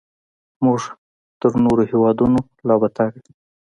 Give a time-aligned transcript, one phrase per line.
[0.63, 0.81] موږ
[1.41, 3.25] تر نورو هیوادونو لا بدتر یو.